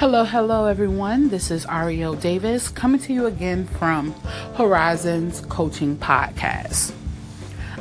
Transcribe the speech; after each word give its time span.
Hello, 0.00 0.24
hello, 0.24 0.64
everyone. 0.64 1.28
This 1.28 1.50
is 1.50 1.66
Ariel 1.66 2.14
Davis 2.14 2.70
coming 2.70 3.02
to 3.02 3.12
you 3.12 3.26
again 3.26 3.66
from 3.66 4.12
Horizons 4.56 5.42
Coaching 5.42 5.98
Podcast. 5.98 6.94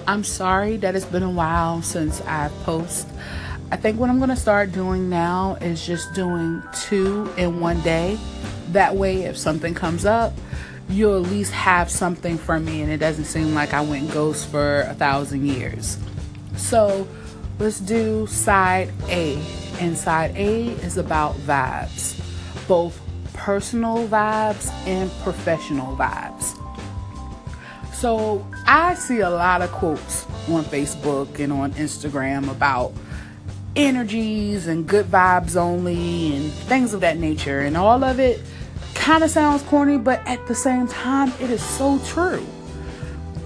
I'm 0.05 0.25
sorry 0.25 0.75
that 0.75 0.97
it's 0.97 1.05
been 1.05 1.23
a 1.23 1.29
while 1.29 1.81
since 1.81 2.19
I've 2.23 2.51
posted. 2.63 3.09
I 3.71 3.77
think 3.77 4.01
what 4.01 4.09
I'm 4.09 4.17
going 4.17 4.31
to 4.31 4.35
start 4.35 4.73
doing 4.73 5.09
now 5.09 5.55
is 5.61 5.85
just 5.85 6.13
doing 6.13 6.61
two 6.73 7.31
in 7.37 7.61
one 7.61 7.79
day. 7.83 8.19
That 8.73 8.97
way, 8.97 9.23
if 9.23 9.37
something 9.37 9.73
comes 9.73 10.03
up, 10.03 10.33
you'll 10.89 11.23
at 11.23 11.31
least 11.31 11.53
have 11.53 11.89
something 11.89 12.37
from 12.37 12.65
me 12.65 12.81
and 12.81 12.91
it 12.91 12.97
doesn't 12.97 13.25
seem 13.25 13.53
like 13.53 13.73
I 13.73 13.79
went 13.79 14.11
ghost 14.11 14.49
for 14.49 14.81
a 14.81 14.93
thousand 14.93 15.45
years. 15.45 15.97
So, 16.57 17.07
let's 17.59 17.81
do 17.81 18.25
side 18.25 18.91
A 19.09 19.35
and 19.79 19.97
side 19.97 20.35
A 20.35 20.69
is 20.81 20.97
about 20.97 21.35
vibes, 21.35 22.19
both 22.67 22.99
personal 23.33 24.07
vibes 24.07 24.71
and 24.87 25.11
professional 25.23 25.95
vibes. 25.95 26.55
So 27.93 28.47
I 28.65 28.95
see 28.95 29.19
a 29.19 29.29
lot 29.29 29.61
of 29.61 29.71
quotes 29.71 30.25
on 30.47 30.63
Facebook 30.63 31.39
and 31.39 31.51
on 31.51 31.73
Instagram 31.73 32.49
about 32.49 32.93
energies 33.75 34.67
and 34.67 34.87
good 34.87 35.05
vibes 35.07 35.57
only 35.57 36.35
and 36.35 36.51
things 36.51 36.93
of 36.93 37.01
that 37.01 37.17
nature. 37.17 37.59
And 37.59 37.75
all 37.75 38.03
of 38.03 38.19
it 38.19 38.41
kind 38.95 39.23
of 39.23 39.29
sounds 39.29 39.63
corny, 39.63 39.97
but 39.97 40.25
at 40.25 40.47
the 40.47 40.55
same 40.55 40.87
time, 40.87 41.33
it 41.41 41.49
is 41.49 41.61
so 41.61 41.99
true. 42.05 42.45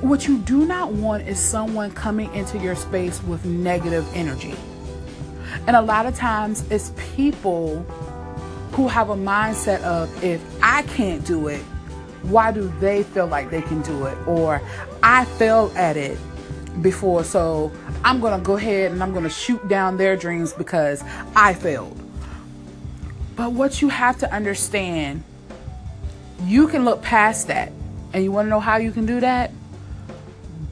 What 0.04 0.28
you 0.28 0.40
do 0.40 0.66
not 0.66 0.92
want 0.92 1.30
is 1.30 1.40
someone 1.40 1.90
coming 1.92 2.30
into 2.36 2.58
your 2.58 2.76
space 2.76 3.24
with 3.24 3.46
negative 3.46 4.06
energy. 4.14 4.54
And 5.66 5.78
a 5.78 5.82
lot 5.82 6.06
of 6.06 6.14
times 6.14 6.70
it's 6.70 6.92
people 7.16 7.84
who 8.74 8.90
have 8.90 9.12
a 9.12 9.16
mindset 9.16 9.82
of 9.84 10.22
if 10.22 10.44
I 10.62 10.82
can't 10.82 11.26
do 11.26 11.48
it, 11.48 11.62
why 12.24 12.52
do 12.52 12.68
they 12.82 13.04
feel 13.04 13.28
like 13.28 13.50
they 13.50 13.62
can 13.62 13.82
do 13.82 14.06
it? 14.06 14.18
Or 14.28 14.62
I 15.02 15.24
failed 15.24 15.74
at 15.78 15.96
it 15.96 16.18
before, 16.82 17.24
so 17.24 17.72
I'm 18.04 18.20
to 18.38 18.46
go 18.46 18.58
ahead 18.58 18.92
and 18.92 19.02
I'm 19.02 19.14
to 19.24 19.30
shoot 19.30 19.66
down 19.70 19.96
their 19.96 20.18
dreams 20.18 20.52
because 20.52 21.02
I 21.34 21.54
failed. 21.54 21.98
But 23.38 23.54
what 23.54 23.82
you 23.82 23.88
have 23.88 24.18
to 24.18 24.30
understand, 24.34 25.24
you 26.44 26.68
can 26.68 26.84
look 26.84 27.02
past 27.02 27.48
that. 27.48 27.72
And 28.12 28.22
you 28.22 28.34
want 28.34 28.48
to 28.48 28.50
know 28.50 28.60
how 28.60 28.76
you 28.76 28.92
can 28.92 29.06
do 29.06 29.22
that? 29.22 29.50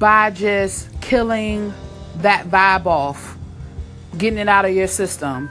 By 0.01 0.31
just 0.31 0.89
killing 0.99 1.73
that 2.17 2.47
vibe 2.47 2.87
off 2.87 3.37
getting 4.17 4.39
it 4.39 4.49
out 4.49 4.65
of 4.65 4.73
your 4.73 4.87
system, 4.87 5.49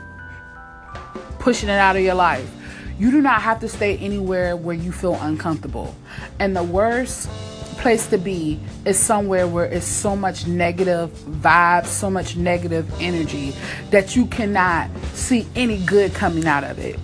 pushing 1.38 1.68
it 1.68 1.78
out 1.78 1.96
of 1.96 2.02
your 2.02 2.14
life. 2.14 2.50
You 2.98 3.10
do 3.10 3.22
not 3.22 3.40
have 3.42 3.60
to 3.60 3.68
stay 3.68 3.96
anywhere 3.98 4.56
where 4.56 4.76
you 4.76 4.92
feel 4.92 5.14
uncomfortable. 5.14 5.94
And 6.38 6.54
the 6.54 6.62
worst 6.62 7.30
place 7.78 8.06
to 8.08 8.18
be 8.18 8.60
is 8.84 8.98
somewhere 8.98 9.46
where 9.48 9.64
it's 9.64 9.86
so 9.86 10.14
much 10.14 10.46
negative 10.46 11.10
vibes, 11.10 11.86
so 11.86 12.10
much 12.10 12.36
negative 12.36 12.92
energy 13.00 13.54
that 13.90 14.16
you 14.16 14.26
cannot 14.26 14.90
see 15.14 15.46
any 15.56 15.78
good 15.86 16.12
coming 16.12 16.46
out 16.46 16.64
of 16.64 16.78
it. 16.78 16.98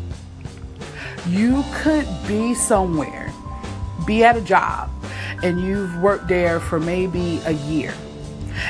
You 1.28 1.64
could 1.76 2.06
be 2.28 2.54
somewhere, 2.54 3.32
be 4.06 4.22
at 4.22 4.36
a 4.36 4.42
job, 4.42 4.90
and 5.42 5.60
you've 5.60 5.96
worked 5.98 6.28
there 6.28 6.60
for 6.60 6.80
maybe 6.80 7.40
a 7.44 7.52
year. 7.52 7.92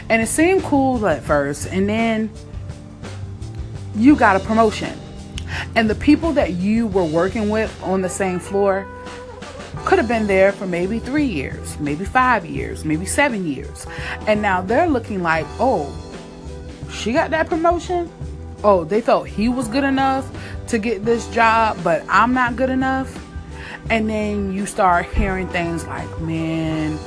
And 0.09 0.21
it 0.21 0.27
seemed 0.27 0.63
cool 0.63 1.07
at 1.07 1.23
first, 1.23 1.67
and 1.67 1.89
then 1.89 2.31
you 3.95 4.17
got 4.17 4.37
a 4.37 4.41
promotion. 4.41 4.99
And 5.75 5.89
the 5.89 5.95
people 5.95 6.33
that 6.33 6.55
you 6.55 6.87
were 6.87 7.05
working 7.05 7.51
with 7.51 7.83
on 7.83 8.03
the 8.03 8.09
same 8.09 8.39
floor 8.39 8.87
could 9.85 9.99
have 9.99 10.09
been 10.09 10.27
there 10.27 10.53
for 10.53 10.67
maybe 10.67 10.99
three 10.99 11.27
years, 11.27 11.79
maybe 11.79 12.05
five 12.05 12.45
years, 12.45 12.85
maybe 12.85 13.07
seven 13.07 13.47
years. 13.47 13.87
And 14.27 14.43
now 14.43 14.61
they're 14.61 14.89
looking 14.89 15.23
like, 15.23 15.47
oh, 15.61 15.93
she 16.91 17.13
got 17.13 17.31
that 17.31 17.49
promotion? 17.49 18.11
Oh, 18.65 18.85
they 18.85 19.01
felt 19.01 19.29
he 19.29 19.49
was 19.49 19.69
good 19.69 19.85
enough 19.85 20.29
to 20.69 20.79
get 20.79 21.05
this 21.05 21.29
job, 21.29 21.79
but 21.85 22.03
I'm 22.09 22.35
not 22.35 22.57
good 22.57 22.71
enough. 22.71 23.26
And 23.89 24.11
then 24.11 24.53
you 24.53 24.67
start 24.67 25.07
hearing 25.07 25.49
things 25.49 25.87
like, 25.87 26.21
man, 26.21 26.99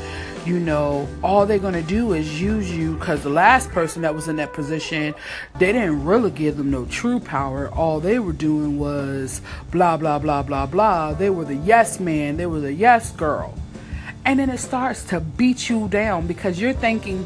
you 0.45 0.59
know, 0.59 1.07
all 1.21 1.45
they're 1.45 1.59
going 1.59 1.73
to 1.73 1.81
do 1.81 2.13
is 2.13 2.41
use 2.41 2.71
you 2.71 2.95
because 2.95 3.21
the 3.23 3.29
last 3.29 3.69
person 3.69 4.01
that 4.03 4.15
was 4.15 4.27
in 4.27 4.37
that 4.37 4.53
position, 4.53 5.13
they 5.57 5.73
didn't 5.73 6.05
really 6.05 6.31
give 6.31 6.57
them 6.57 6.71
no 6.71 6.85
true 6.85 7.19
power. 7.19 7.69
All 7.69 7.99
they 7.99 8.17
were 8.19 8.33
doing 8.33 8.79
was 8.79 9.41
blah, 9.71 9.97
blah, 9.97 10.19
blah, 10.19 10.41
blah, 10.41 10.65
blah. 10.65 11.13
They 11.13 11.29
were 11.29 11.45
the 11.45 11.55
yes 11.55 11.99
man, 11.99 12.37
they 12.37 12.45
were 12.45 12.61
the 12.61 12.73
yes 12.73 13.11
girl. 13.11 13.53
And 14.25 14.39
then 14.39 14.49
it 14.49 14.59
starts 14.59 15.03
to 15.05 15.19
beat 15.19 15.69
you 15.69 15.87
down 15.89 16.27
because 16.27 16.59
you're 16.59 16.73
thinking, 16.73 17.25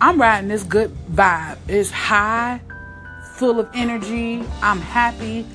I'm 0.00 0.20
riding 0.20 0.48
this 0.48 0.62
good 0.62 0.96
vibe. 1.12 1.58
It's 1.68 1.90
high, 1.90 2.60
full 3.34 3.60
of 3.60 3.68
energy. 3.74 4.44
I'm 4.62 4.80
happy. 4.80 5.46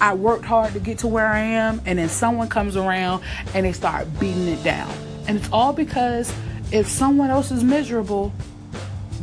I 0.00 0.14
worked 0.14 0.44
hard 0.44 0.72
to 0.72 0.80
get 0.80 0.98
to 0.98 1.08
where 1.08 1.26
I 1.26 1.40
am. 1.40 1.80
And 1.86 1.98
then 1.98 2.08
someone 2.08 2.48
comes 2.48 2.76
around 2.76 3.22
and 3.54 3.66
they 3.66 3.72
start 3.72 4.08
beating 4.18 4.48
it 4.48 4.62
down. 4.64 4.90
And 5.26 5.38
it's 5.38 5.48
all 5.52 5.72
because 5.72 6.34
if 6.72 6.88
someone 6.88 7.30
else 7.30 7.50
is 7.50 7.62
miserable, 7.62 8.32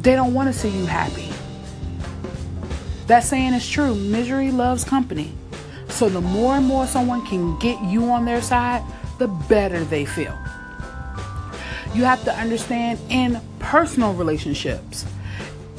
they 0.02 0.16
don't 0.16 0.34
want 0.34 0.53
to 0.53 0.58
see 0.58 0.69
you 0.69 0.85
happy. 0.85 1.29
That 3.08 3.24
saying 3.24 3.53
is 3.53 3.68
true. 3.68 3.96
Misery 3.96 4.52
loves 4.52 4.84
company. 4.84 5.34
So 5.90 6.08
the 6.08 6.22
more 6.22 6.56
and 6.56 6.66
more 6.66 6.88
someone 6.88 7.25
can 7.25 7.58
get 7.59 7.81
you 7.84 8.06
on 8.12 8.24
their 8.25 8.41
side, 8.41 8.84
the 9.18 9.28
better 9.28 9.84
they 9.84 10.06
feel. 10.06 10.38
You 11.94 12.03
have 12.03 12.24
to 12.25 12.34
understand 12.34 13.00
in 13.09 13.41
personal 13.58 14.13
relationships, 14.13 15.06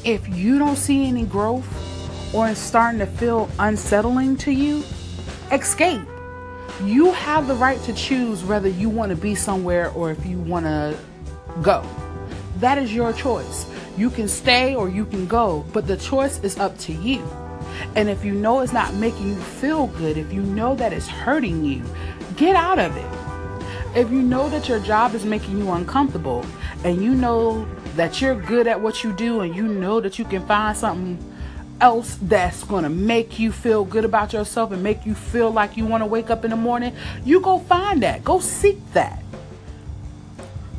if 0.04 0.28
you 0.28 0.58
don't 0.58 0.76
see 0.76 1.06
any 1.06 1.24
growth 1.24 1.64
or 2.32 2.48
it's 2.48 2.60
starting 2.60 3.00
to 3.00 3.06
feel 3.06 3.48
unsettling 3.58 4.36
to 4.38 4.52
you, 4.52 4.82
escape 5.52 6.00
you 6.84 7.12
have 7.12 7.46
the 7.46 7.54
right 7.54 7.80
to 7.82 7.92
choose 7.92 8.42
whether 8.42 8.68
you 8.68 8.88
want 8.88 9.10
to 9.10 9.16
be 9.16 9.34
somewhere 9.34 9.90
or 9.90 10.10
if 10.10 10.24
you 10.24 10.38
want 10.38 10.64
to 10.64 10.96
go. 11.62 11.84
That 12.56 12.78
is 12.78 12.94
your 12.94 13.12
choice. 13.12 13.66
You 13.98 14.08
can 14.08 14.28
stay 14.28 14.74
or 14.74 14.88
you 14.88 15.04
can 15.04 15.26
go, 15.26 15.64
but 15.72 15.86
the 15.86 15.96
choice 15.96 16.42
is 16.42 16.58
up 16.58 16.78
to 16.78 16.92
you. 16.92 17.22
And 17.96 18.08
if 18.08 18.24
you 18.24 18.32
know 18.32 18.60
it's 18.60 18.72
not 18.72 18.94
making 18.94 19.28
you 19.28 19.36
feel 19.36 19.88
good, 19.88 20.16
if 20.16 20.32
you 20.32 20.42
know 20.42 20.74
that 20.76 20.92
it's 20.92 21.06
hurting 21.06 21.64
you, 21.64 21.82
get 22.36 22.56
out 22.56 22.78
of 22.78 22.96
it. 22.96 23.98
If 23.98 24.10
you 24.10 24.22
know 24.22 24.48
that 24.48 24.68
your 24.68 24.80
job 24.80 25.14
is 25.14 25.24
making 25.24 25.58
you 25.58 25.70
uncomfortable 25.72 26.46
and 26.84 27.02
you 27.02 27.14
know 27.14 27.66
that 27.96 28.22
you're 28.22 28.40
good 28.40 28.66
at 28.66 28.80
what 28.80 29.04
you 29.04 29.12
do 29.12 29.40
and 29.40 29.54
you 29.54 29.66
know 29.66 30.00
that 30.00 30.18
you 30.18 30.24
can 30.24 30.46
find 30.46 30.76
something 30.76 31.18
else 31.80 32.18
that's 32.22 32.64
going 32.64 32.84
to 32.84 32.90
make 32.90 33.38
you 33.38 33.52
feel 33.52 33.84
good 33.84 34.04
about 34.04 34.32
yourself 34.32 34.72
and 34.72 34.82
make 34.82 35.06
you 35.06 35.14
feel 35.14 35.50
like 35.50 35.76
you 35.76 35.86
want 35.86 36.02
to 36.02 36.06
wake 36.06 36.30
up 36.30 36.44
in 36.44 36.50
the 36.50 36.56
morning, 36.56 36.94
you 37.24 37.40
go 37.40 37.58
find 37.58 38.02
that. 38.02 38.24
Go 38.24 38.40
seek 38.40 38.78
that. 38.92 39.22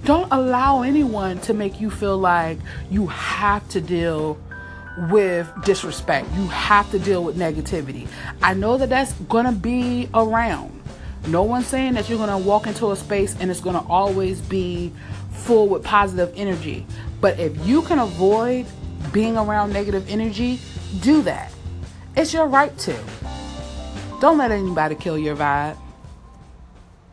Don't 0.04 0.32
allow 0.32 0.82
anyone 0.82 1.40
to 1.42 1.54
make 1.54 1.80
you 1.80 1.92
feel 1.92 2.18
like 2.18 2.58
you 2.90 3.08
have 3.08 3.68
to 3.70 3.82
deal 3.82 4.40
with 5.10 5.50
disrespect. 5.64 6.28
You 6.36 6.48
have 6.48 6.90
to 6.92 7.00
deal 7.00 7.24
with 7.24 7.38
negativity. 7.38 8.08
I 8.42 8.54
know 8.54 8.78
that 8.78 8.90
that's 8.90 9.14
going 9.14 9.46
to 9.46 9.52
be 9.52 10.10
around. 10.14 10.82
No 11.28 11.44
one's 11.44 11.68
saying 11.68 11.94
that 11.94 12.10
you're 12.10 12.18
going 12.18 12.30
to 12.30 12.38
walk 12.38 12.66
into 12.66 12.92
a 12.92 12.96
space 12.96 13.36
and 13.40 13.52
it's 13.52 13.62
going 13.62 13.76
to 13.76 13.88
always 13.88 14.42
be 14.42 14.92
full 15.32 15.68
with 15.68 15.84
positive 15.84 16.34
energy. 16.36 16.86
But 17.20 17.40
if 17.40 17.66
you 17.66 17.84
can 17.84 18.00
avoid 18.00 18.66
being 19.12 19.38
around 19.38 19.72
negative 19.72 20.10
energy, 20.10 20.60
do 21.00 21.22
that. 21.24 21.52
It's 22.16 22.34
your 22.34 22.48
right 22.48 22.78
to. 22.80 23.00
Don't 24.20 24.38
let 24.38 24.52
anybody 24.52 24.96
kill 24.96 25.18
your 25.18 25.36
vibe. 25.36 25.81